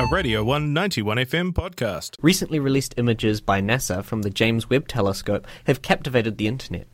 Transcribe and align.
a 0.00 0.06
Radio 0.06 0.42
One 0.42 0.72
91 0.72 1.18
FM 1.18 1.52
podcast. 1.52 2.16
Recently 2.22 2.58
released 2.58 2.94
images 2.96 3.42
by 3.42 3.60
NASA 3.60 4.02
from 4.02 4.22
the 4.22 4.30
James 4.30 4.70
Webb 4.70 4.88
Telescope 4.88 5.46
have 5.64 5.82
captivated 5.82 6.38
the 6.38 6.46
internet. 6.46 6.86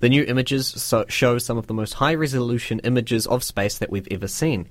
The 0.00 0.08
new 0.08 0.24
images 0.24 0.68
so- 0.68 1.04
show 1.06 1.36
some 1.36 1.58
of 1.58 1.66
the 1.66 1.74
most 1.74 1.94
high 1.94 2.14
resolution 2.14 2.78
images 2.78 3.26
of 3.26 3.44
space 3.44 3.76
that 3.76 3.90
we've 3.90 4.08
ever 4.10 4.26
seen. 4.26 4.66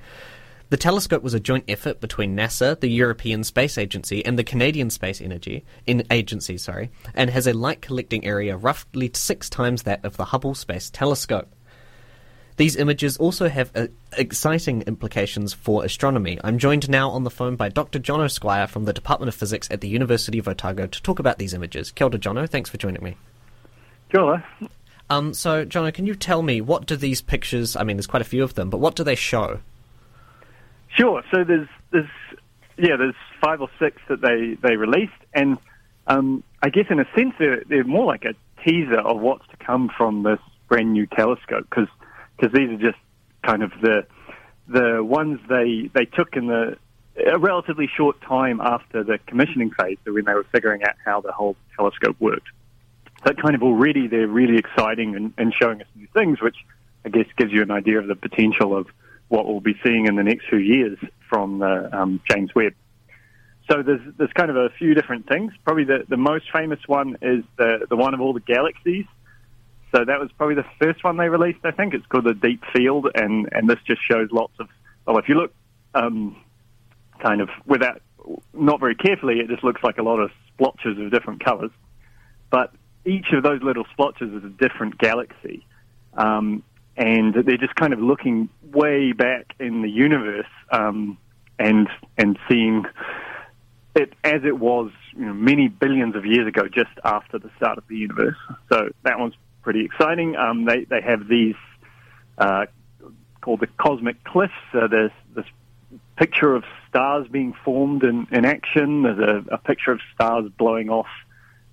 The 0.70 0.78
telescope 0.78 1.21
was 1.21 1.36
a 1.36 1.40
joint 1.40 1.66
effort 1.68 2.02
between 2.02 2.36
NASA, 2.36 2.79
the 2.79 2.89
European 2.89 3.43
Space 3.43 3.77
Agency, 3.77 4.25
and 4.25 4.39
the 4.39 4.44
Canadian 4.44 4.89
Space 4.89 5.21
Energy 5.21 5.64
in 5.86 6.04
Agency, 6.10 6.57
sorry, 6.57 6.89
and 7.14 7.30
has 7.30 7.46
a 7.46 7.54
light 7.54 7.84
collecting 7.84 8.25
area 8.25 8.57
roughly 8.57 9.12
six 9.14 9.52
times 9.52 9.84
that 9.84 10.04
of 10.04 10.18
the 10.18 10.25
Hubble 10.25 10.55
Space 10.55 10.89
Telescope. 10.89 11.54
These 12.57 12.75
images 12.75 13.17
also 13.17 13.49
have 13.49 13.71
uh, 13.75 13.88
exciting 14.17 14.83
implications 14.83 15.53
for 15.53 15.83
astronomy. 15.83 16.39
I'm 16.43 16.57
joined 16.59 16.89
now 16.89 17.09
on 17.09 17.23
the 17.23 17.31
phone 17.31 17.55
by 17.55 17.70
Dr. 17.70 17.99
Jono 17.99 18.30
Squire 18.30 18.67
from 18.67 18.85
the 18.85 18.94
Department 18.94 19.30
of 19.30 19.35
Physics 19.35 19.67
at 19.71 19.81
the 19.81 19.88
University 19.88 20.38
of 20.38 20.48
Otago 20.48 20.85
to 20.88 21.02
talk 21.02 21.20
about 21.20 21.39
these 21.39 21.53
images. 21.53 21.91
Kia 21.91 22.08
ora, 22.08 22.20
Jono. 22.20 22.47
Thanks 22.47 22.70
for 22.70 22.77
joining 22.77 23.03
me. 23.03 23.17
Sure. 24.11 24.44
Um, 25.09 25.34
so, 25.34 25.66
Jono, 25.66 25.94
can 25.94 26.05
you 26.05 26.16
tell 26.16 26.41
me 26.41 26.61
what 26.61 26.85
do 26.85 26.95
these 26.95 27.21
pictures? 27.21 27.75
I 27.75 27.84
mean, 27.84 27.97
there's 27.97 28.08
quite 28.08 28.21
a 28.21 28.25
few 28.25 28.44
of 28.44 28.53
them, 28.53 28.70
but 28.70 28.77
what 28.77 28.95
do 28.95 29.03
they 29.03 29.16
show? 29.16 29.59
Sure. 30.95 31.23
So 31.31 31.44
there's 31.44 31.67
there's 31.91 32.09
yeah 32.77 32.95
there's 32.97 33.16
five 33.41 33.61
or 33.61 33.70
six 33.80 34.02
that 34.09 34.22
they 34.22 34.55
they 34.61 34.75
released, 34.75 35.11
and 35.33 35.58
um, 36.08 36.44
I 36.61 36.70
guess 36.70 36.85
in 36.89 36.99
a 36.99 37.05
sense 37.16 37.33
they're 37.39 37.63
they're 37.67 37.83
more 37.83 38.05
like 38.05 38.25
a 38.25 38.35
teaser 38.63 38.99
of 38.99 39.20
what's 39.20 39.47
to 39.47 39.58
come 39.58 39.89
from 39.97 40.23
this 40.23 40.39
brand 40.67 40.94
new 40.94 41.08
telescope 41.08 41.66
because 41.70 41.88
because 42.43 42.57
these 42.57 42.70
are 42.70 42.91
just 42.91 42.99
kind 43.43 43.63
of 43.63 43.71
the 43.81 44.05
the 44.67 45.03
ones 45.03 45.39
they 45.47 45.89
they 45.93 46.05
took 46.05 46.35
in 46.35 46.47
the 46.47 46.77
a 47.31 47.38
relatively 47.38 47.88
short 47.95 48.19
time 48.21 48.59
after 48.59 49.03
the 49.03 49.19
commissioning 49.27 49.71
phase, 49.71 49.97
so 50.03 50.13
when 50.13 50.25
they 50.25 50.33
were 50.33 50.45
figuring 50.52 50.83
out 50.83 50.95
how 51.05 51.22
the 51.22 51.31
whole 51.31 51.55
telescope 51.75 52.16
worked. 52.19 52.47
So 53.25 53.33
kind 53.33 53.53
of 53.53 53.61
already 53.61 54.08
they're 54.08 54.27
really 54.27 54.58
exciting 54.58 55.16
and, 55.16 55.33
and 55.38 55.53
showing 55.53 55.80
us 55.80 55.88
new 55.95 56.08
things, 56.13 56.41
which 56.41 56.55
I 57.05 57.09
guess 57.09 57.27
gives 57.38 57.52
you 57.52 57.61
an 57.61 57.69
idea 57.69 58.00
of 58.00 58.08
the 58.08 58.16
potential 58.16 58.75
of 58.75 58.88
what 59.28 59.45
we'll 59.45 59.59
be 59.59 59.80
seeing 59.83 60.07
in 60.07 60.16
the 60.16 60.23
next 60.23 60.47
few 60.50 60.57
years 60.57 60.97
from 61.30 61.59
the 61.59 61.95
um, 61.95 62.19
James 62.30 62.53
Webb. 62.55 62.73
So 63.69 63.83
there's 63.83 64.02
there's 64.17 64.33
kind 64.33 64.50
of 64.50 64.57
a 64.57 64.69
few 64.72 64.95
different 64.95 65.28
things. 65.28 65.53
Probably 65.63 65.83
the, 65.83 66.03
the 66.09 66.17
most 66.17 66.45
famous 66.52 66.80
one 66.88 67.17
is 67.22 67.44
the 67.57 67.85
the 67.88 67.95
one 67.95 68.16
of 68.16 68.22
all 68.22 68.33
the 68.33 68.41
galaxies. 68.41 69.05
So 69.94 70.03
that 70.05 70.19
was 70.19 70.30
probably 70.38 70.55
the 70.55 70.66
first 70.81 71.03
one 71.03 71.17
they 71.17 71.30
released. 71.30 71.59
I 71.63 71.72
think 71.72 71.94
it's 71.94 72.05
called 72.08 72.25
the 72.25 72.33
Deep 72.33 72.63
Field, 72.75 73.09
and 73.13 73.47
and 73.52 73.69
this 73.69 73.80
just 73.86 74.02
shows 74.09 74.30
lots 74.31 74.53
of. 74.59 74.67
Well, 75.05 75.17
if 75.17 75.30
you 75.30 75.35
look, 75.35 75.53
um, 75.94 76.35
kind 77.22 77.41
of 77.41 77.50
without 77.66 78.02
not 78.53 78.80
very 78.80 78.95
carefully, 78.95 79.39
it 79.39 79.50
just 79.50 79.63
looks 79.63 79.83
like 79.83 79.97
a 79.97 80.03
lot 80.03 80.19
of 80.19 80.31
splotches 80.53 80.97
of 80.97 81.11
different 81.11 81.44
colours. 81.44 81.72
But 82.50 82.73
each 83.05 83.27
of 83.33 83.44
those 83.44 83.61
little 83.61 83.85
splotches 83.91 84.31
is 84.31 84.44
a 84.44 84.50
different 84.50 84.97
galaxy. 84.97 85.66
Um, 86.16 86.63
and 86.95 87.33
they're 87.33 87.57
just 87.57 87.75
kind 87.75 87.94
of 87.94 88.00
looking 88.00 88.50
way 88.72 89.13
back 89.13 89.55
in 89.59 89.81
the 89.81 89.89
universe 89.89 90.47
um, 90.72 91.17
and 91.59 91.88
and 92.17 92.38
seeing 92.50 92.85
it 93.95 94.13
as 94.23 94.41
it 94.44 94.57
was 94.57 94.91
you 95.16 95.25
know, 95.25 95.33
many 95.33 95.67
billions 95.67 96.16
of 96.16 96.25
years 96.25 96.47
ago, 96.47 96.63
just 96.67 96.91
after 97.03 97.38
the 97.38 97.50
start 97.57 97.78
of 97.78 97.88
the 97.88 97.95
universe. 97.95 98.38
So 98.72 98.89
that 99.03 99.19
one's 99.19 99.35
pretty 99.64 99.86
exciting. 99.86 100.36
Um, 100.36 100.66
they 100.66 100.83
they 100.83 101.02
have 101.02 101.28
these 101.28 101.56
uh, 102.38 102.66
called 103.42 103.61
the 103.61 103.67
cosmic 103.78 104.23
cliffs. 104.23 104.53
There's 104.73 105.11
this 105.36 105.45
picture 106.17 106.56
of 106.56 106.64
stars 106.89 107.28
being 107.28 107.53
formed 107.66 108.03
in, 108.03 108.28
in 108.31 108.45
action. 108.45 109.03
There's 109.03 109.19
a, 109.19 109.56
a 109.56 109.58
picture 109.58 109.91
of 109.91 110.00
stars 110.14 110.50
blowing 110.58 110.89
off 110.89 111.08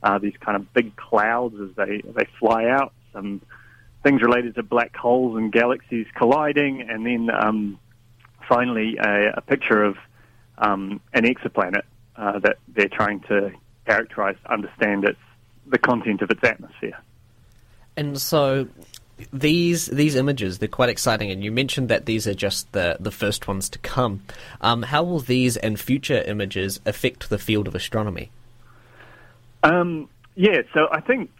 uh, 0.03 0.19
these 0.19 0.37
kind 0.41 0.57
of 0.57 0.73
big 0.73 0.97
clouds 0.97 1.55
as 1.61 1.75
they 1.77 2.01
they 2.01 2.27
fly 2.39 2.67
out. 2.67 2.93
Some 3.13 3.43
things 4.03 4.23
related 4.23 4.55
to 4.55 4.63
black 4.63 4.97
holes 4.97 5.37
and 5.37 5.53
galaxies 5.53 6.07
colliding, 6.15 6.83
and 6.89 7.05
then 7.05 7.29
um, 7.31 7.79
finally 8.49 8.97
a, 8.97 9.35
a, 9.37 9.41
picture 9.43 9.83
of 9.83 9.97
um, 10.57 11.01
an 11.13 11.25
exoplanet 11.25 11.83
uh, 12.17 12.39
that 12.39 12.57
they're 12.69 12.89
trying 12.89 13.21
to 13.21 13.53
characterize, 13.87 14.37
understand 14.49 15.05
its 15.05 15.19
the 15.67 15.79
content 15.79 16.23
of 16.23 16.31
its 16.31 16.43
atmosphere. 16.43 16.99
And 18.01 18.19
so 18.19 18.67
these 19.31 19.85
these 19.87 20.15
images 20.15 20.59
they're 20.59 20.69
quite 20.69 20.89
exciting, 20.89 21.31
and 21.31 21.45
you 21.45 21.53
mentioned 21.53 21.91
that 21.91 22.07
these 22.07 22.27
are 22.27 22.33
just 22.33 22.73
the 22.73 22.97
the 22.99 23.11
first 23.11 23.47
ones 23.47 23.69
to 23.69 23.79
come. 23.81 24.23
Um, 24.63 24.85
how 24.85 25.03
will 25.03 25.21
these 25.21 25.59
and 25.59 25.79
future 25.79 26.23
images 26.23 26.81
affect 26.87 27.29
the 27.29 27.39
field 27.39 27.69
of 27.69 27.75
astronomy? 27.75 28.31
Um, 29.63 30.09
yeah, 30.35 30.63
so 30.73 30.89
I 30.91 31.03
think 31.03 31.31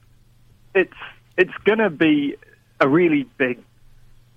it's 0.75 1.01
it's 1.39 1.57
going 1.65 1.79
to 1.79 1.89
be 1.89 2.37
a 2.79 2.87
really 2.87 3.23
big. 3.39 3.63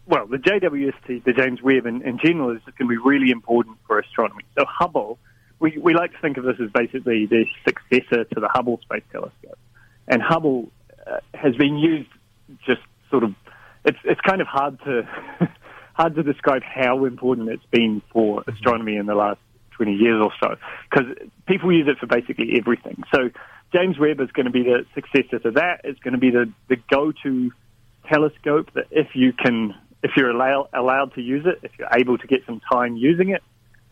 Well, 0.06 0.26
the 0.26 0.38
JWST, 0.38 1.26
the 1.26 1.34
James 1.34 1.62
Webb, 1.62 1.86
in, 1.86 2.02
in 2.04 2.20
general, 2.24 2.52
is 2.52 2.62
going 2.64 2.88
to 2.88 2.88
be 2.88 2.98
really 2.98 3.32
important 3.32 3.78
for 3.86 4.00
astronomy. 4.00 4.44
So 4.58 4.64
Hubble, 4.66 5.18
we, 5.60 5.78
we 5.78 5.94
like 5.94 6.12
to 6.14 6.20
think 6.20 6.38
of 6.38 6.46
this 6.46 6.56
as 6.62 6.70
basically 6.72 7.26
the 7.26 7.46
successor 7.66 8.24
to 8.24 8.40
the 8.40 8.48
Hubble 8.48 8.80
Space 8.82 9.04
Telescope, 9.12 9.60
and 10.08 10.22
Hubble 10.22 10.72
uh, 11.06 11.20
has 11.34 11.56
been 11.56 11.78
used 11.78 12.10
just 12.66 12.82
sort 13.10 13.24
of. 13.24 13.34
It's 13.86 13.98
it's 14.04 14.22
kind 14.22 14.42
of 14.42 14.48
hard 14.48 14.80
to 14.82 15.08
hard 15.94 16.16
to 16.16 16.24
describe 16.24 16.64
how 16.64 17.06
important 17.06 17.50
it's 17.50 17.66
been 17.72 18.02
for 18.12 18.44
astronomy 18.48 18.96
in 18.96 19.06
the 19.06 19.16
last 19.16 19.40
20 19.74 19.94
years 19.94 20.22
or 20.24 20.32
so, 20.42 20.56
because 20.90 21.08
people 21.48 21.72
use 21.72 21.88
it 21.88 21.98
for 22.00 22.08
basically 22.08 22.58
everything. 22.58 23.04
So 23.14 23.30
James 23.74 23.98
Webb 24.00 24.20
is 24.20 24.32
going 24.32 24.46
to 24.46 24.52
be 24.52 24.64
the 24.64 24.86
successor 24.94 25.40
to 25.40 25.52
that. 25.52 25.82
It's 25.84 26.00
going 26.00 26.14
to 26.14 26.20
be 26.20 26.30
the, 26.32 26.52
the 26.70 26.78
go-to 26.90 27.52
telescope 28.08 28.72
that 28.74 28.86
if 28.92 29.16
you 29.16 29.34
can, 29.34 29.74
if 30.04 30.12
you're 30.16 30.30
allow, 30.30 30.70
allowed 30.74 31.14
to 31.16 31.22
use 31.22 31.46
it, 31.46 31.60
if 31.64 31.72
you're 31.78 31.90
able 31.96 32.18
to 32.18 32.28
get 32.28 32.42
some 32.46 32.62
time 32.72 32.96
using 32.96 33.30
it, 33.30 33.42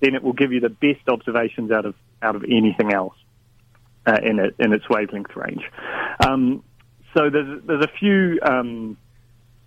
then 0.01 0.15
it 0.15 0.23
will 0.23 0.33
give 0.33 0.51
you 0.51 0.59
the 0.59 0.69
best 0.69 1.07
observations 1.07 1.71
out 1.71 1.85
of 1.85 1.95
out 2.23 2.35
of 2.35 2.43
anything 2.43 2.93
else 2.93 3.15
uh, 4.05 4.17
in 4.23 4.39
it 4.39 4.55
in 4.59 4.73
its 4.73 4.87
wavelength 4.89 5.35
range. 5.35 5.63
Um, 6.19 6.63
so 7.13 7.29
there's 7.29 7.61
there's 7.63 7.83
a 7.83 7.91
few. 7.99 8.39
Um, 8.41 8.97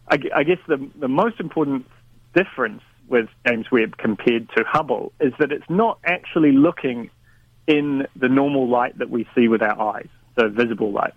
I, 0.08 0.18
I, 0.34 0.44
guess 0.44 0.58
the 0.66 0.88
the 0.98 1.08
most 1.08 1.40
important 1.40 1.86
difference 2.34 2.82
with 3.08 3.28
James 3.46 3.70
Webb 3.70 3.96
compared 3.96 4.48
to 4.56 4.64
Hubble 4.66 5.12
is 5.20 5.32
that 5.38 5.52
it's 5.52 5.68
not 5.68 5.98
actually 6.04 6.52
looking 6.52 7.10
in 7.66 8.06
the 8.16 8.28
normal 8.28 8.68
light 8.68 8.98
that 8.98 9.10
we 9.10 9.26
see 9.34 9.48
with 9.48 9.62
our 9.62 9.96
eyes, 9.96 10.08
so 10.38 10.48
visible 10.48 10.92
light. 10.92 11.14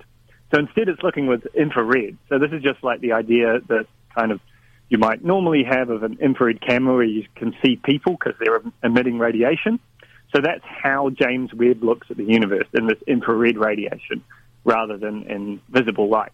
So 0.53 0.59
instead, 0.59 0.87
it's 0.87 1.03
looking 1.03 1.27
with 1.27 1.45
infrared. 1.53 2.17
So 2.29 2.39
this 2.39 2.51
is 2.51 2.61
just 2.61 2.83
like 2.83 3.01
the 3.01 3.13
idea 3.13 3.59
that 3.67 3.87
kind 4.15 4.31
of 4.31 4.39
you 4.89 4.97
might 4.97 5.23
normally 5.23 5.65
have 5.69 5.89
of 5.89 6.03
an 6.03 6.17
infrared 6.21 6.61
camera 6.61 6.95
where 6.95 7.03
you 7.03 7.25
can 7.35 7.53
see 7.63 7.75
people 7.75 8.13
because 8.13 8.39
they're 8.39 8.61
emitting 8.83 9.19
radiation. 9.19 9.79
So 10.33 10.41
that's 10.41 10.63
how 10.63 11.09
James 11.09 11.53
Webb 11.53 11.83
looks 11.83 12.07
at 12.09 12.17
the 12.17 12.23
universe 12.23 12.67
in 12.73 12.87
this 12.87 13.01
infrared 13.07 13.57
radiation 13.57 14.23
rather 14.67 14.97
than 14.97 15.23
in 15.23 15.61
visible 15.69 16.09
light. 16.09 16.33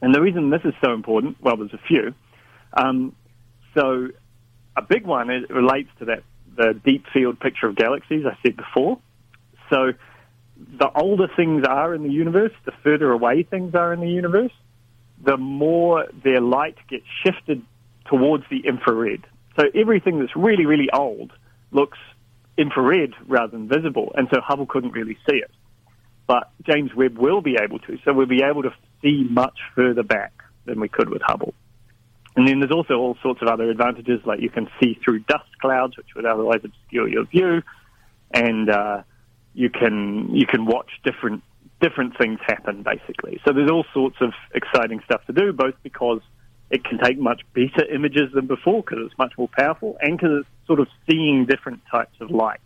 And 0.00 0.12
the 0.14 0.20
reason 0.20 0.50
this 0.50 0.62
is 0.64 0.72
so 0.82 0.92
important, 0.92 1.36
well, 1.40 1.56
there's 1.56 1.74
a 1.74 1.86
few. 1.86 2.14
Um, 2.72 3.14
so 3.74 4.08
a 4.76 4.82
big 4.82 5.06
one 5.06 5.28
relates 5.28 5.90
to 6.00 6.06
that 6.06 6.24
the 6.56 6.72
deep 6.84 7.04
field 7.12 7.38
picture 7.38 7.66
of 7.66 7.76
galaxies 7.76 8.24
I 8.26 8.36
said 8.42 8.56
before. 8.56 8.98
So 9.70 9.92
the 10.78 10.90
older 10.94 11.28
things 11.36 11.64
are 11.68 11.94
in 11.94 12.02
the 12.02 12.10
universe, 12.10 12.52
the 12.64 12.72
further 12.82 13.10
away 13.12 13.42
things 13.42 13.74
are 13.74 13.92
in 13.92 14.00
the 14.00 14.08
universe, 14.08 14.52
the 15.22 15.36
more 15.36 16.06
their 16.22 16.40
light 16.40 16.76
gets 16.88 17.04
shifted 17.24 17.62
towards 18.06 18.44
the 18.50 18.60
infrared. 18.66 19.26
So 19.58 19.66
everything 19.74 20.20
that's 20.20 20.34
really, 20.34 20.64
really 20.64 20.88
old 20.92 21.32
looks 21.72 21.98
infrared 22.56 23.14
rather 23.26 23.52
than 23.52 23.68
visible, 23.68 24.12
and 24.16 24.28
so 24.32 24.40
Hubble 24.40 24.66
couldn't 24.66 24.92
really 24.92 25.18
see 25.28 25.36
it. 25.36 25.50
But 26.26 26.50
James 26.62 26.94
Webb 26.94 27.18
will 27.18 27.42
be 27.42 27.56
able 27.62 27.78
to, 27.80 27.98
so 28.04 28.12
we'll 28.12 28.26
be 28.26 28.42
able 28.42 28.62
to 28.62 28.74
see 29.02 29.26
much 29.28 29.58
further 29.74 30.02
back 30.02 30.32
than 30.64 30.80
we 30.80 30.88
could 30.88 31.10
with 31.10 31.22
Hubble. 31.22 31.54
And 32.36 32.48
then 32.48 32.60
there's 32.60 32.72
also 32.72 32.94
all 32.94 33.16
sorts 33.22 33.42
of 33.42 33.48
other 33.48 33.70
advantages, 33.70 34.20
like 34.24 34.40
you 34.40 34.50
can 34.50 34.68
see 34.80 34.98
through 35.04 35.20
dust 35.20 35.48
clouds, 35.60 35.96
which 35.96 36.08
would 36.16 36.26
otherwise 36.26 36.60
obscure 36.64 37.08
your 37.08 37.24
view, 37.26 37.62
and 38.32 38.68
uh, 38.70 39.02
you 39.54 39.70
can 39.70 40.34
you 40.34 40.46
can 40.46 40.66
watch 40.66 40.90
different 41.04 41.42
different 41.80 42.16
things 42.18 42.40
happen 42.44 42.82
basically. 42.82 43.40
So 43.46 43.52
there's 43.52 43.70
all 43.70 43.84
sorts 43.92 44.16
of 44.20 44.32
exciting 44.52 45.00
stuff 45.04 45.24
to 45.26 45.32
do, 45.32 45.52
both 45.52 45.74
because 45.82 46.20
it 46.70 46.84
can 46.84 46.98
take 46.98 47.18
much 47.18 47.42
better 47.54 47.84
images 47.92 48.32
than 48.34 48.46
before 48.46 48.82
because 48.82 48.98
it's 49.06 49.18
much 49.18 49.32
more 49.38 49.48
powerful, 49.56 49.96
and 50.00 50.18
because 50.18 50.40
it's 50.40 50.66
sort 50.66 50.80
of 50.80 50.88
seeing 51.08 51.46
different 51.46 51.82
types 51.88 52.16
of 52.20 52.30
light, 52.30 52.60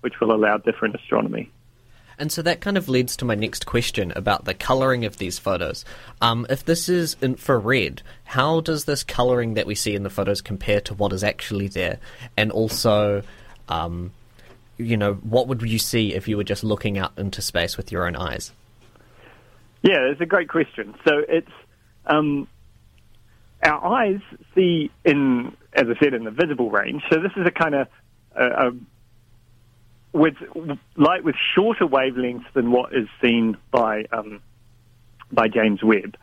which 0.00 0.14
will 0.20 0.34
allow 0.34 0.58
different 0.58 0.94
astronomy. 0.94 1.50
And 2.18 2.32
so 2.32 2.42
that 2.42 2.60
kind 2.60 2.78
of 2.78 2.88
leads 2.88 3.16
to 3.16 3.24
my 3.24 3.34
next 3.34 3.66
question 3.66 4.12
about 4.16 4.44
the 4.44 4.54
colouring 4.54 5.04
of 5.04 5.18
these 5.18 5.38
photos. 5.38 5.84
Um, 6.20 6.46
if 6.48 6.64
this 6.64 6.88
is 6.88 7.16
infrared, 7.20 8.02
how 8.24 8.60
does 8.60 8.86
this 8.86 9.04
colouring 9.04 9.54
that 9.54 9.66
we 9.66 9.74
see 9.74 9.94
in 9.94 10.02
the 10.02 10.10
photos 10.10 10.40
compare 10.40 10.80
to 10.82 10.94
what 10.94 11.12
is 11.12 11.22
actually 11.22 11.68
there? 11.68 11.98
And 12.36 12.50
also, 12.50 13.22
um, 13.68 14.12
you 14.78 14.96
know, 14.96 15.14
what 15.14 15.48
would 15.48 15.62
you 15.62 15.78
see 15.78 16.14
if 16.14 16.26
you 16.26 16.36
were 16.36 16.44
just 16.44 16.64
looking 16.64 16.98
out 16.98 17.12
into 17.18 17.42
space 17.42 17.76
with 17.76 17.92
your 17.92 18.06
own 18.06 18.16
eyes? 18.16 18.52
Yeah, 19.82 20.10
it's 20.10 20.20
a 20.20 20.26
great 20.26 20.48
question. 20.48 20.94
So 21.06 21.22
it's 21.28 21.52
um, 22.06 22.48
our 23.62 23.84
eyes 23.84 24.20
see 24.54 24.90
in, 25.04 25.56
as 25.72 25.84
I 25.88 25.98
said, 26.02 26.14
in 26.14 26.24
the 26.24 26.30
visible 26.30 26.70
range. 26.70 27.02
So 27.10 27.20
this 27.20 27.32
is 27.36 27.46
a 27.46 27.50
kind 27.50 27.74
of 27.74 27.88
uh, 28.34 28.70
with 30.16 30.34
light 30.96 31.24
with 31.24 31.34
shorter 31.54 31.86
wavelengths 31.86 32.50
than 32.54 32.72
what 32.72 32.92
is 32.94 33.06
seen 33.22 33.56
by 33.70 34.04
um, 34.12 34.40
by 35.30 35.48
James 35.48 35.82
Webb. 35.82 36.16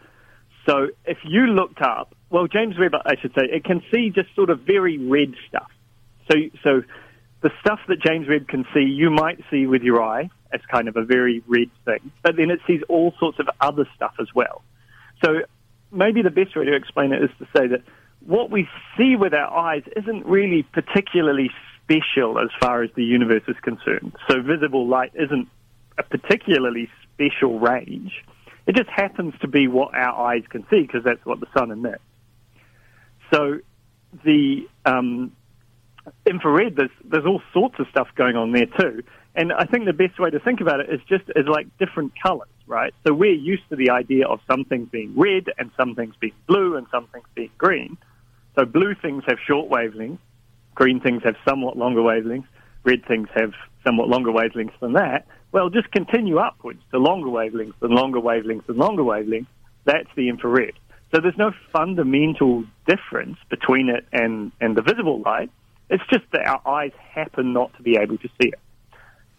So 0.68 0.88
if 1.06 1.18
you 1.24 1.48
looked 1.48 1.82
up, 1.82 2.16
well, 2.30 2.48
James 2.48 2.76
Webb, 2.80 2.94
I 3.06 3.16
should 3.22 3.34
say, 3.34 3.44
it 3.44 3.64
can 3.64 3.84
see 3.94 4.10
just 4.10 4.34
sort 4.36 4.50
of 4.50 4.62
very 4.62 4.98
red 4.98 5.36
stuff. 5.48 5.70
So 6.32 6.38
so 6.64 6.82
the 7.42 7.52
stuff 7.62 7.80
that 7.88 8.02
James 8.02 8.28
Webb 8.28 8.48
can 8.48 8.66
see, 8.74 8.82
you 8.82 9.12
might 9.12 9.40
see 9.52 9.68
with 9.68 9.84
your 9.84 10.02
eye 10.02 10.30
as 10.52 10.62
kind 10.72 10.88
of 10.88 10.96
a 10.96 11.04
very 11.04 11.44
red 11.48 11.70
thing, 11.86 12.12
but 12.24 12.36
then 12.36 12.50
it 12.50 12.60
sees 12.66 12.82
all 12.90 13.14
sorts 13.20 13.40
of 13.40 13.50
other 13.60 13.88
stuff 13.96 14.14
as 14.20 14.28
well. 14.34 14.64
So 15.24 15.42
maybe 15.92 16.22
the 16.22 16.30
best 16.30 16.56
way 16.56 16.66
to 16.66 16.76
explain 16.76 17.12
it 17.12 17.22
is 17.22 17.30
to 17.40 17.46
say 17.56 17.68
that 17.68 17.84
what 18.26 18.50
we 18.50 18.68
see 18.98 19.16
with 19.16 19.34
our 19.34 19.52
eyes 19.56 19.84
isn't 19.96 20.26
really 20.26 20.64
particularly 20.64 21.52
special 21.84 22.40
as 22.40 22.50
far 22.60 22.84
as 22.84 22.90
the 22.96 23.04
universe 23.04 23.44
is 23.48 23.56
concerned. 23.62 24.14
So 24.30 24.42
visible 24.42 24.88
light 24.88 25.12
isn't 25.16 25.48
a 25.98 26.04
particularly 26.04 26.90
special 27.14 27.60
range. 27.60 28.12
It 28.66 28.76
just 28.76 28.90
happens 28.90 29.34
to 29.42 29.48
be 29.48 29.68
what 29.68 29.94
our 29.94 30.30
eyes 30.30 30.44
can 30.50 30.66
see 30.70 30.82
because 30.82 31.04
that's 31.04 31.26
what 31.26 31.40
the 31.40 31.48
sun 31.58 31.72
emits. 31.72 32.02
So 33.34 33.60
the 34.24 34.68
um, 34.86 35.36
infrared, 36.26 36.76
there's, 36.76 36.92
there's 37.04 37.26
all 37.26 37.42
sorts 37.54 37.76
of 37.80 37.88
stuff 37.90 38.08
going 38.16 38.36
on 38.36 38.52
there 38.52 38.68
too. 38.80 39.04
And 39.36 39.52
I 39.52 39.66
think 39.66 39.86
the 39.86 39.94
best 39.94 40.20
way 40.20 40.30
to 40.30 40.40
think 40.40 40.62
about 40.62 40.80
it 40.80 40.90
is 40.90 41.02
just 41.10 41.24
as 41.36 41.46
like 41.48 41.68
different 41.80 42.14
colors, 42.22 42.50
right? 42.68 42.94
So 43.06 43.14
we're 43.14 43.34
used 43.34 43.68
to 43.70 43.76
the 43.76 43.90
idea 43.90 44.28
of 44.28 44.40
some 44.50 44.64
things 44.66 44.90
being 44.92 45.14
red 45.18 45.46
and 45.58 45.72
some 45.76 45.96
things 45.96 46.14
being 46.20 46.36
blue 46.48 46.78
and 46.78 46.86
some 46.92 47.08
things 47.08 47.26
being 47.34 47.50
green. 47.58 47.98
So 48.56 48.66
blue 48.66 48.94
things 49.02 49.24
have 49.28 49.38
short 49.48 49.70
wavelengths, 49.70 50.20
green 50.76 51.00
things 51.00 51.24
have 51.24 51.36
somewhat 51.48 51.78
longer 51.78 52.02
wavelengths, 52.02 52.48
red 52.84 53.06
things 53.06 53.28
have 53.36 53.54
somewhat 53.86 54.08
longer 54.10 54.32
wavelengths 54.32 54.80
than 54.80 54.94
that. 54.94 55.26
Well, 55.52 55.70
just 55.70 55.92
continue 55.92 56.38
upwards 56.38 56.82
to 56.92 56.98
longer 56.98 57.30
wavelengths 57.30 57.82
and 57.82 57.94
longer 57.94 58.20
wavelengths 58.20 58.68
and 58.68 58.78
longer 58.78 59.04
wavelengths. 59.04 59.48
That's 59.86 60.10
the 60.16 60.30
infrared. 60.30 60.74
So 61.14 61.22
there's 61.22 61.38
no 61.38 61.52
fundamental 61.72 62.64
difference 62.88 63.38
between 63.50 63.90
it 63.90 64.06
and, 64.12 64.52
and 64.60 64.76
the 64.76 64.82
visible 64.82 65.22
light. 65.22 65.52
It's 65.90 66.04
just 66.12 66.26
that 66.32 66.48
our 66.48 66.62
eyes 66.68 66.92
happen 67.14 67.54
not 67.54 67.76
to 67.78 67.84
be 67.84 67.98
able 68.02 68.18
to 68.18 68.28
see 68.42 68.48
it. 68.48 68.60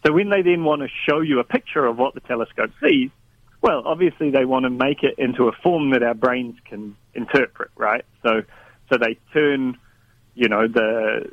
So 0.07 0.13
when 0.13 0.29
they 0.29 0.43
then 0.43 0.65
want 0.65 0.83
to 0.83 0.89
show 1.09 1.21
you 1.21 1.41
a 1.41 1.45
picture 1.45 1.85
of 1.85 1.97
what 1.97 2.15
the 2.15 2.21
telescope 2.21 2.71
sees, 2.81 3.11
well, 3.63 3.83
obviously 3.87 4.31
they 4.31 4.45
want 4.45 4.65
to 4.65 4.71
make 4.71 5.03
it 5.03 5.15
into 5.19 5.49
a 5.49 5.53
form 5.63 5.91
that 5.93 6.03
our 6.03 6.15
brains 6.15 6.57
can 6.69 6.97
interpret, 7.15 7.71
right? 7.77 8.05
So, 8.23 8.43
so 8.93 8.99
they 8.99 9.19
turn, 9.33 9.79
you 10.35 10.49
know, 10.49 10.67
the 10.67 11.31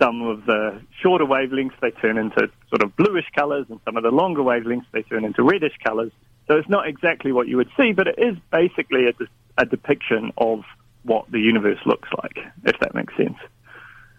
some 0.00 0.22
of 0.22 0.46
the 0.46 0.80
shorter 1.02 1.26
wavelengths 1.26 1.78
they 1.80 1.90
turn 1.90 2.16
into 2.16 2.50
sort 2.68 2.82
of 2.82 2.96
bluish 2.96 3.26
colors, 3.34 3.66
and 3.68 3.80
some 3.84 3.96
of 3.96 4.02
the 4.02 4.10
longer 4.10 4.42
wavelengths 4.42 4.86
they 4.92 5.02
turn 5.02 5.24
into 5.24 5.42
reddish 5.42 5.76
colors. 5.84 6.12
So 6.48 6.56
it's 6.56 6.68
not 6.68 6.88
exactly 6.88 7.32
what 7.32 7.48
you 7.48 7.56
would 7.58 7.70
see, 7.76 7.92
but 7.92 8.08
it 8.08 8.16
is 8.18 8.36
basically 8.50 9.06
a, 9.06 9.12
a 9.58 9.66
depiction 9.66 10.32
of 10.38 10.64
what 11.04 11.30
the 11.30 11.38
universe 11.38 11.78
looks 11.86 12.08
like, 12.22 12.38
if 12.64 12.78
that 12.80 12.94
makes 12.94 13.16
sense. 13.16 13.36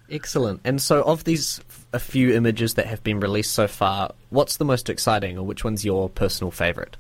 Excellent. 0.09 0.62
And 0.63 0.81
so, 0.81 1.03
of 1.03 1.24
these 1.24 1.62
a 1.94 2.00
few 2.00 2.33
images 2.33 2.75
that 2.75 2.86
have 2.86 3.03
been 3.03 3.19
released 3.19 3.53
so 3.53 3.68
far, 3.68 4.12
what's 4.30 4.57
the 4.57 4.65
most 4.65 4.89
exciting, 4.89 5.38
or 5.38 5.45
which 5.45 5.63
one's 5.63 5.86
your 5.86 6.09
personal 6.09 6.51
favorite? 6.51 6.98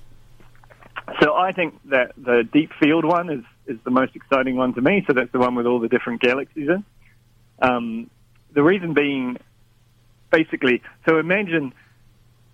So, 1.21 1.33
I 1.33 1.51
think 1.51 1.75
that 1.85 2.13
the 2.17 2.47
deep 2.51 2.71
field 2.81 3.03
one 3.03 3.29
is, 3.29 3.43
is 3.67 3.77
the 3.83 3.91
most 3.91 4.15
exciting 4.15 4.55
one 4.55 4.73
to 4.75 4.81
me. 4.81 5.03
So, 5.07 5.13
that's 5.13 5.31
the 5.31 5.39
one 5.39 5.55
with 5.55 5.65
all 5.65 5.79
the 5.79 5.89
different 5.89 6.21
galaxies 6.21 6.69
in. 6.69 6.85
Um, 7.61 8.09
the 8.53 8.63
reason 8.63 8.93
being, 8.93 9.37
basically, 10.31 10.81
so 11.07 11.19
imagine 11.19 11.73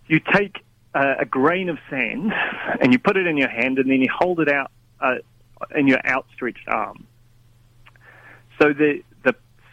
you 0.07 0.19
take 0.19 0.57
a, 0.93 1.15
a, 1.19 1.25
grain 1.25 1.69
of 1.69 1.77
sand 1.89 2.33
and 2.81 2.91
you 2.91 2.99
put 2.99 3.17
it 3.17 3.25
in 3.25 3.37
your 3.37 3.49
hand, 3.49 3.79
and 3.79 3.89
then 3.89 4.01
you 4.01 4.09
hold 4.13 4.39
it 4.39 4.49
out 4.49 4.71
uh, 4.99 5.15
in 5.75 5.87
your 5.87 6.05
outstretched 6.05 6.67
arm. 6.67 7.05
So 8.61 8.73
the 8.73 9.03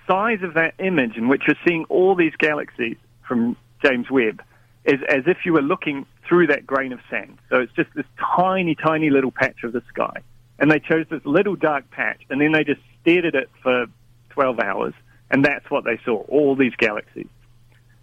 size 0.07 0.43
of 0.43 0.55
that 0.55 0.75
image 0.79 1.17
in 1.17 1.29
which 1.29 1.43
you're 1.47 1.57
seeing 1.67 1.85
all 1.85 2.15
these 2.15 2.35
galaxies 2.39 2.97
from 3.27 3.57
James 3.83 4.11
Webb 4.11 4.43
is 4.85 5.01
as 5.09 5.23
if 5.27 5.39
you 5.45 5.53
were 5.53 5.63
looking 5.63 6.07
through 6.29 6.49
that 6.49 6.67
grain 6.67 6.93
of 6.93 7.01
sand. 7.11 7.39
So 7.49 7.61
it's 7.61 7.73
just 7.73 7.91
this 7.95 8.07
tiny, 8.37 8.75
tiny 8.75 9.11
little 9.11 9.31
patch 9.31 9.65
of 9.65 9.73
the 9.73 9.83
sky. 9.89 10.21
And 10.59 10.71
they 10.71 10.79
chose 10.79 11.07
this 11.11 11.25
little 11.25 11.57
dark 11.57 11.91
patch, 11.91 12.21
and 12.31 12.41
then 12.41 12.53
they 12.53 12.65
just 12.65 12.81
stared 13.01 13.25
at 13.25 13.35
it 13.35 13.51
for 13.63 13.87
12 14.31 14.61
hours, 14.61 14.95
and 15.31 15.45
that's 15.45 15.71
what 15.71 15.85
they 15.85 15.99
saw, 16.05 16.23
all 16.29 16.57
these 16.57 16.75
galaxies. 16.77 17.29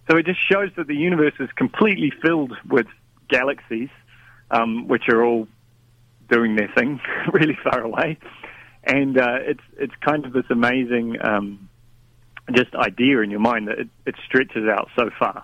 So 0.10 0.18
it 0.18 0.26
just 0.26 0.40
shows 0.46 0.72
that 0.78 0.88
the 0.88 0.96
universe 0.96 1.36
is 1.40 1.50
completely 1.56 2.12
filled 2.22 2.54
with 2.70 2.88
galaxies, 3.30 3.90
um, 4.50 4.88
which 4.88 5.08
are 5.10 5.24
all 5.24 5.48
doing 6.30 6.56
their 6.56 6.70
thing 6.76 7.00
really 7.34 7.58
far 7.64 7.82
away. 7.82 8.18
And 8.84 9.18
uh, 9.18 9.38
it's, 9.42 9.64
it's 9.78 9.94
kind 10.02 10.26
of 10.26 10.34
this 10.34 10.46
amazing 10.50 11.18
um, 11.24 11.70
just 12.52 12.74
idea 12.76 13.22
in 13.22 13.30
your 13.30 13.40
mind 13.40 13.68
that 13.68 13.80
it, 13.80 13.90
it 14.06 14.16
stretches 14.26 14.68
out 14.68 14.90
so 14.98 15.10
far. 15.20 15.44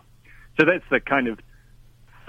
So 0.60 0.66
that's 0.66 0.84
the 0.90 1.00
kind 1.00 1.28
of 1.28 1.40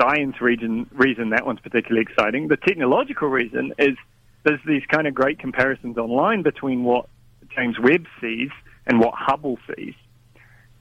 science 0.01 0.41
reason, 0.41 0.89
reason 0.93 1.31
that 1.31 1.47
one's 1.47 1.61
particularly 1.61 2.03
exciting. 2.03 2.49
The 2.49 2.57
technological 2.57 3.29
reason 3.29 3.73
is 3.79 3.97
there's 4.45 4.61
these 4.67 4.83
kind 4.87 5.07
of 5.07 5.15
great 5.15 5.39
comparisons 5.39 5.97
online 5.99 6.43
between 6.43 6.85
what 6.85 7.09
James 7.57 7.79
Webb 7.81 8.07
sees 8.21 8.51
and 8.89 8.99
what 8.99 9.15
Hubble 9.15 9.59
sees. 9.69 9.95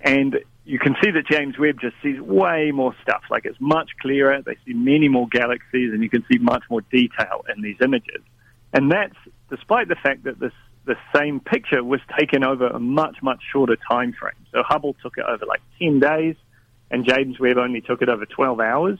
And 0.01 0.37
you 0.65 0.79
can 0.79 0.95
see 1.03 1.11
that 1.11 1.27
James 1.27 1.57
Webb 1.59 1.79
just 1.79 1.95
sees 2.01 2.19
way 2.19 2.71
more 2.71 2.95
stuff. 3.01 3.23
Like 3.29 3.45
it's 3.45 3.59
much 3.59 3.91
clearer. 4.01 4.41
They 4.41 4.57
see 4.65 4.73
many 4.73 5.07
more 5.07 5.27
galaxies, 5.27 5.93
and 5.93 6.01
you 6.01 6.09
can 6.09 6.25
see 6.31 6.39
much 6.39 6.63
more 6.69 6.81
detail 6.81 7.43
in 7.55 7.61
these 7.61 7.77
images. 7.81 8.21
And 8.73 8.91
that's 8.91 9.15
despite 9.49 9.87
the 9.87 9.95
fact 9.95 10.23
that 10.23 10.39
this 10.39 10.53
the 10.87 10.95
same 11.13 11.39
picture 11.41 11.83
was 11.83 11.99
taken 12.17 12.43
over 12.43 12.67
a 12.67 12.79
much, 12.79 13.17
much 13.21 13.41
shorter 13.51 13.77
time 13.91 14.13
frame. 14.13 14.33
So 14.53 14.63
Hubble 14.63 14.95
took 15.03 15.17
it 15.17 15.25
over 15.27 15.45
like 15.45 15.61
10 15.79 15.99
days, 15.99 16.35
and 16.89 17.05
James 17.05 17.39
Webb 17.39 17.57
only 17.57 17.81
took 17.81 18.01
it 18.01 18.09
over 18.09 18.25
12 18.25 18.59
hours. 18.61 18.97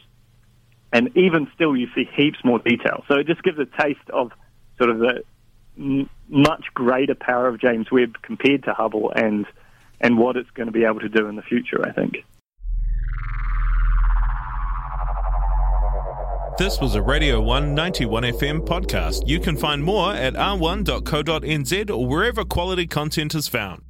And 0.93 1.15
even 1.15 1.47
still, 1.55 1.75
you 1.75 1.87
see 1.95 2.03
heaps 2.15 2.39
more 2.43 2.59
detail. 2.59 3.03
So 3.07 3.15
it 3.15 3.27
just 3.27 3.41
gives 3.41 3.57
a 3.57 3.65
taste 3.81 4.09
of 4.09 4.31
sort 4.77 4.89
of 4.89 4.99
the 4.99 5.23
m- 5.77 6.10
much 6.29 6.65
greater 6.74 7.15
power 7.15 7.48
of 7.48 7.60
James 7.60 7.91
Webb 7.91 8.15
compared 8.22 8.63
to 8.63 8.74
Hubble 8.74 9.12
and, 9.15 9.46
and 10.01 10.17
what 10.17 10.36
it's 10.36 10.50
going 10.51 10.67
to 10.67 10.74
be 10.74 10.84
able 10.84 11.00
to 11.00 11.10
do 11.10 11.27
in 11.27 11.36
the 11.36 11.41
future, 11.41 11.81
I 11.88 11.91
think. 11.91 12.17
This 16.57 16.81
was 16.81 16.96
a 16.96 17.01
Radio 17.03 17.39
One 17.39 17.75
91 17.75 18.24
FM 18.24 18.65
podcast. 18.65 19.27
You 19.27 19.39
can 19.39 19.55
find 19.55 19.84
more 19.84 20.12
at 20.13 20.34
r1.co.nz 20.34 21.89
or 21.91 22.07
wherever 22.07 22.43
quality 22.43 22.88
content 22.88 23.36
is 23.36 23.48
found. 23.48 23.84